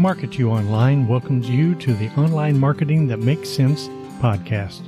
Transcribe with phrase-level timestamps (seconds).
[0.00, 4.80] Market You Online welcomes you to the Online Marketing That Makes Sense podcast.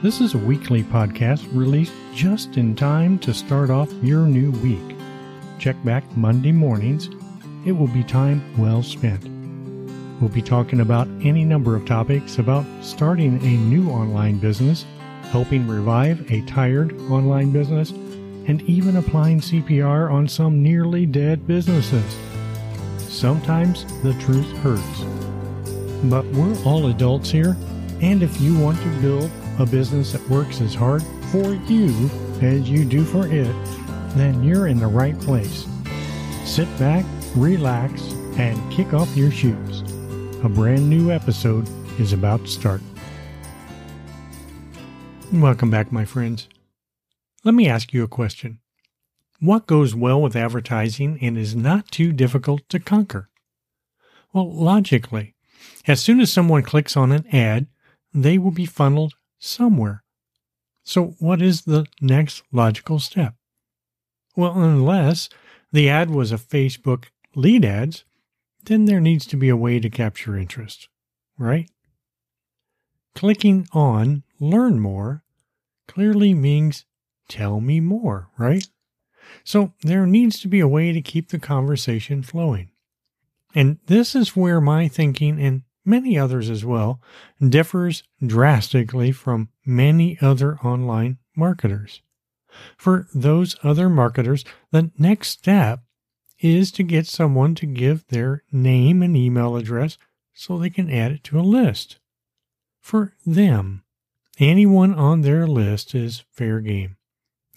[0.00, 4.96] This is a weekly podcast released just in time to start off your new week.
[5.58, 7.10] Check back Monday mornings.
[7.66, 9.24] It will be time well spent.
[10.20, 14.86] We'll be talking about any number of topics about starting a new online business,
[15.32, 22.16] helping revive a tired online business, and even applying CPR on some nearly dead businesses.
[23.12, 25.04] Sometimes the truth hurts.
[26.04, 27.58] But we're all adults here,
[28.00, 32.70] and if you want to build a business that works as hard for you as
[32.70, 33.54] you do for it,
[34.16, 35.66] then you're in the right place.
[36.46, 37.04] Sit back,
[37.36, 38.02] relax,
[38.38, 39.82] and kick off your shoes.
[40.42, 41.68] A brand new episode
[42.00, 42.80] is about to start.
[45.30, 46.48] Welcome back, my friends.
[47.44, 48.60] Let me ask you a question.
[49.42, 53.28] What goes well with advertising and is not too difficult to conquer?
[54.32, 55.34] Well, logically,
[55.84, 57.66] as soon as someone clicks on an ad,
[58.14, 60.04] they will be funneled somewhere.
[60.84, 63.34] So, what is the next logical step?
[64.36, 65.28] Well, unless
[65.72, 68.04] the ad was a Facebook lead ads,
[68.62, 70.88] then there needs to be a way to capture interest,
[71.36, 71.68] right?
[73.16, 75.24] Clicking on Learn More
[75.88, 76.84] clearly means
[77.26, 78.68] tell me more, right?
[79.44, 82.70] So there needs to be a way to keep the conversation flowing.
[83.54, 87.00] And this is where my thinking and many others as well
[87.46, 92.02] differs drastically from many other online marketers.
[92.76, 95.80] For those other marketers, the next step
[96.38, 99.96] is to get someone to give their name and email address
[100.34, 101.98] so they can add it to a list.
[102.80, 103.84] For them,
[104.38, 106.96] anyone on their list is fair game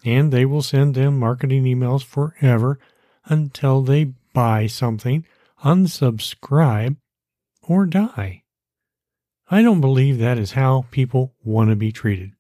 [0.06, 2.80] and they will send them marketing emails forever
[3.26, 5.26] until they buy something,
[5.64, 6.98] unsubscribe,
[7.64, 8.44] or die.
[9.50, 12.32] I don't believe that is how people want to be treated.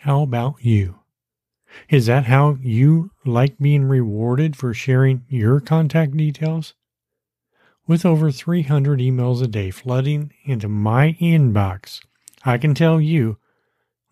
[0.00, 1.00] How about you?
[1.88, 6.74] Is that how you like being rewarded for sharing your contact details?
[7.86, 12.00] With over 300 emails a day flooding into my inbox,
[12.44, 13.38] I can tell you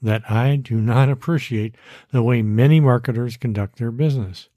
[0.03, 1.77] that I do not appreciate
[2.11, 4.49] the way many marketers conduct their business.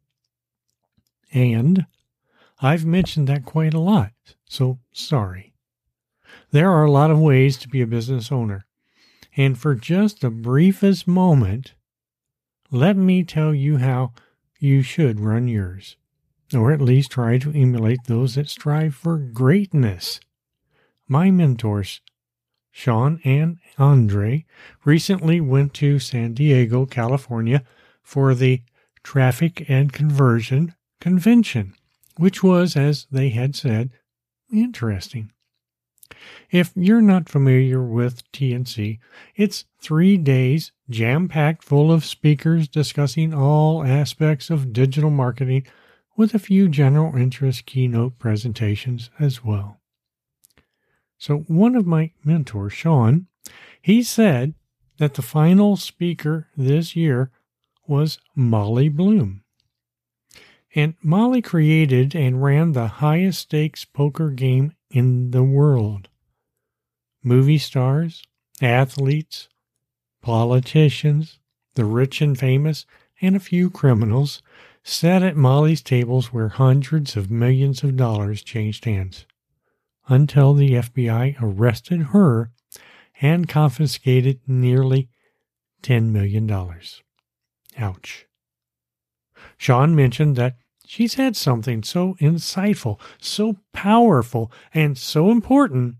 [1.31, 1.85] And
[2.61, 4.11] I've mentioned that quite a lot,
[4.47, 5.53] so sorry.
[6.51, 8.65] There are a lot of ways to be a business owner.
[9.37, 11.73] And for just the briefest moment,
[12.71, 14.13] let me tell you how
[14.59, 15.97] you should run yours,
[16.53, 20.19] or at least try to emulate those that strive for greatness.
[21.07, 22.01] My mentors
[22.77, 24.45] Sean and Andre
[24.83, 27.63] recently went to San Diego, California
[28.03, 28.63] for the
[29.01, 31.73] Traffic and Conversion Convention,
[32.17, 33.91] which was, as they had said,
[34.51, 35.31] interesting.
[36.51, 38.99] If you're not familiar with TNC,
[39.37, 45.65] it's three days jam packed full of speakers discussing all aspects of digital marketing
[46.17, 49.79] with a few general interest keynote presentations as well.
[51.17, 53.27] So, one of my mentors, Sean,
[53.81, 54.53] he said
[54.97, 57.31] that the final speaker this year
[57.87, 59.43] was Molly Bloom.
[60.73, 66.09] And Molly created and ran the highest stakes poker game in the world.
[67.23, 68.23] Movie stars,
[68.61, 69.47] athletes,
[70.21, 71.39] politicians,
[71.75, 72.85] the rich and famous,
[73.21, 74.41] and a few criminals
[74.83, 79.25] sat at Molly's tables where hundreds of millions of dollars changed hands
[80.07, 82.51] until the FBI arrested her
[83.21, 85.09] and confiscated nearly
[85.83, 86.49] $10 million.
[87.77, 88.25] Ouch.
[89.57, 95.95] Sean mentioned that she said something so insightful, so powerful, and so important,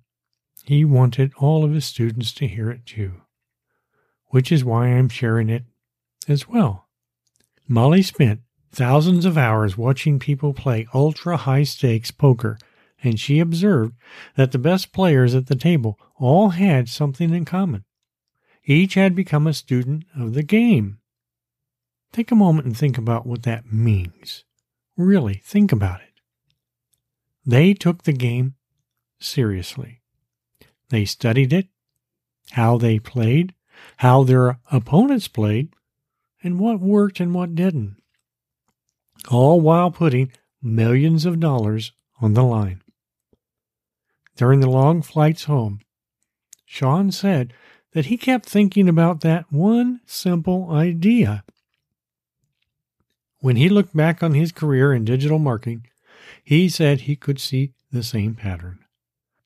[0.64, 3.22] he wanted all of his students to hear it too,
[4.28, 5.64] which is why I'm sharing it
[6.28, 6.88] as well.
[7.68, 8.42] Molly spent
[8.72, 12.58] thousands of hours watching people play ultra high stakes poker
[13.06, 13.96] and she observed
[14.36, 17.86] that the best players at the table all had something in common.
[18.66, 21.00] Each had become a student of the game.
[22.12, 24.44] Take a moment and think about what that means.
[24.98, 26.13] Really, think about it.
[27.46, 28.56] They took the game
[29.19, 30.01] seriously.
[30.90, 31.68] They studied it,
[32.51, 33.54] how they played,
[33.98, 35.69] how their opponents played,
[36.42, 37.98] and what worked and what didn't.
[39.30, 40.31] All while putting
[40.62, 41.92] millions of dollars
[42.22, 42.81] on the line.
[44.36, 45.80] During the long flights home,
[46.66, 47.54] Sean said
[47.94, 51.44] that he kept thinking about that one simple idea.
[53.40, 55.88] When he looked back on his career in digital marketing,
[56.44, 58.80] he said he could see the same pattern.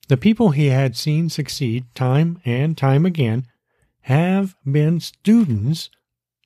[0.08, 3.46] The people he had seen succeed time and time again
[4.02, 5.92] have been students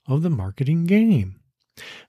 [0.05, 1.39] of the marketing game.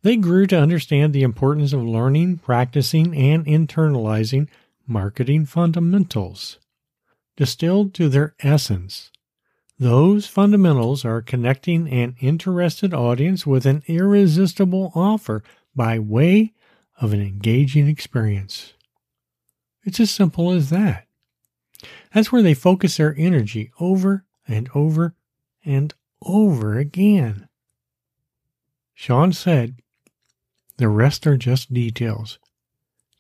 [0.03, 4.49] They grew to understand the importance of learning, practicing, and internalizing
[4.87, 6.59] marketing fundamentals.
[7.37, 9.11] Distilled to their essence,
[9.79, 15.43] those fundamentals are connecting an interested audience with an irresistible offer
[15.75, 16.53] by way
[17.01, 18.75] of an engaging experience.
[19.85, 21.07] It's as simple as that.
[22.13, 25.15] That's where they focus their energy over and over
[25.65, 25.93] and
[26.23, 27.49] over again.
[28.95, 29.77] Sean said,
[30.77, 32.39] The rest are just details,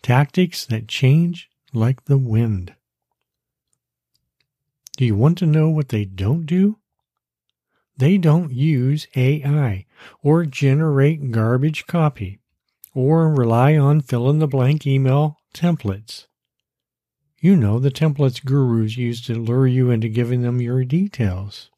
[0.02, 2.74] tactics that change like the wind.
[4.96, 6.78] Do you want to know what they don't do?
[7.96, 9.86] They don't use AI
[10.22, 12.40] or generate garbage copy
[12.94, 16.26] or rely on fill in the blank email templates.
[17.40, 21.70] You know the templates gurus use to lure you into giving them your details.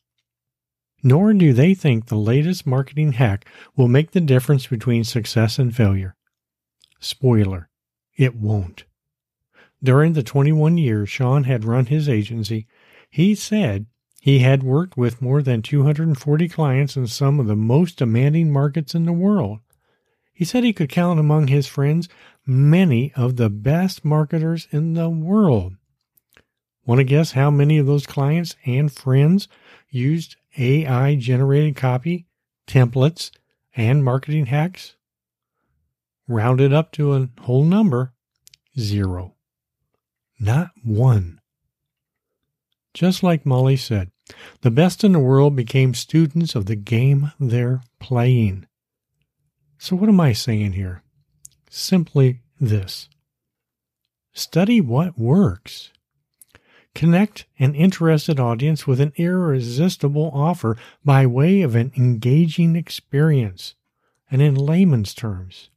[1.02, 5.74] Nor do they think the latest marketing hack will make the difference between success and
[5.74, 6.16] failure.
[7.00, 7.68] Spoiler,
[8.16, 8.84] it won't.
[9.82, 12.66] During the 21 years Sean had run his agency,
[13.10, 13.86] he said
[14.20, 18.94] he had worked with more than 240 clients in some of the most demanding markets
[18.94, 19.60] in the world.
[20.32, 22.08] He said he could count among his friends
[22.44, 25.76] many of the best marketers in the world.
[26.84, 29.46] Want to guess how many of those clients and friends
[29.88, 32.26] used AI generated copy,
[32.66, 33.30] templates,
[33.76, 34.96] and marketing hacks?
[36.26, 38.12] Rounded up to a whole number
[38.78, 39.35] zero.
[40.38, 41.40] Not one.
[42.94, 44.10] Just like Molly said,
[44.62, 48.66] the best in the world became students of the game they're playing.
[49.78, 51.02] So, what am I saying here?
[51.70, 53.08] Simply this
[54.32, 55.90] study what works.
[56.94, 63.74] Connect an interested audience with an irresistible offer by way of an engaging experience.
[64.30, 65.68] And in layman's terms,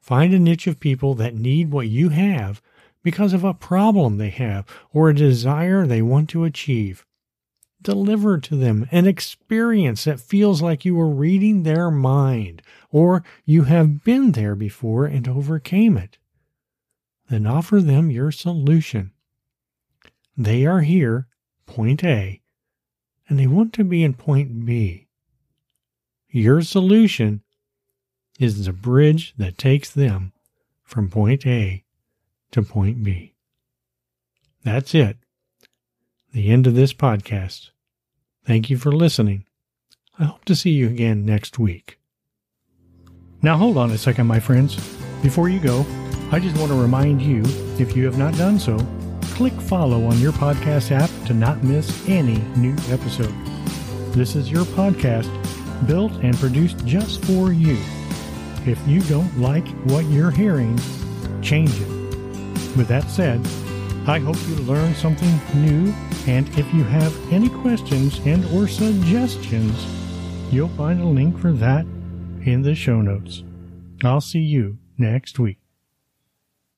[0.00, 2.62] find a niche of people that need what you have
[3.02, 7.04] because of a problem they have or a desire they want to achieve
[7.82, 13.64] deliver to them an experience that feels like you were reading their mind or you
[13.64, 16.18] have been there before and overcame it.
[17.28, 19.12] Then offer them your solution.
[20.36, 21.28] They are here,
[21.66, 22.40] point A,
[23.28, 25.06] and they want to be in point B.
[26.28, 27.42] Your solution
[28.38, 30.32] is the bridge that takes them
[30.82, 31.84] from point A
[32.52, 33.34] to point B.
[34.64, 35.16] That's it
[36.32, 37.70] the end of this podcast.
[38.44, 39.44] Thank you for listening.
[40.18, 41.98] I hope to see you again next week.
[43.42, 44.76] Now, hold on a second, my friends.
[45.22, 45.86] Before you go,
[46.30, 47.42] I just want to remind you
[47.78, 48.78] if you have not done so,
[49.22, 53.34] click follow on your podcast app to not miss any new episode.
[54.12, 55.28] This is your podcast
[55.86, 57.78] built and produced just for you.
[58.66, 60.78] If you don't like what you're hearing,
[61.40, 61.99] change it.
[62.76, 63.40] With that said,
[64.06, 65.92] I hope you learned something new,
[66.26, 69.86] and if you have any questions and or suggestions,
[70.52, 71.84] you'll find a link for that
[72.44, 73.44] in the show notes.
[74.02, 75.59] I'll see you next week.